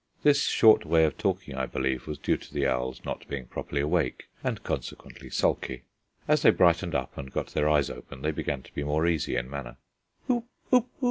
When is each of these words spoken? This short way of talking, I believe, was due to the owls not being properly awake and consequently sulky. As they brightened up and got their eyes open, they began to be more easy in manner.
This 0.23 0.47
short 0.47 0.83
way 0.83 1.03
of 1.03 1.15
talking, 1.15 1.53
I 1.53 1.67
believe, 1.67 2.07
was 2.07 2.17
due 2.17 2.35
to 2.35 2.51
the 2.51 2.65
owls 2.65 3.05
not 3.05 3.27
being 3.27 3.45
properly 3.45 3.81
awake 3.81 4.29
and 4.43 4.63
consequently 4.63 5.29
sulky. 5.29 5.83
As 6.27 6.41
they 6.41 6.49
brightened 6.49 6.95
up 6.95 7.15
and 7.19 7.31
got 7.31 7.49
their 7.49 7.69
eyes 7.69 7.91
open, 7.91 8.23
they 8.23 8.31
began 8.31 8.63
to 8.63 8.73
be 8.73 8.83
more 8.83 9.05
easy 9.05 9.35
in 9.37 9.47
manner. 9.47 9.77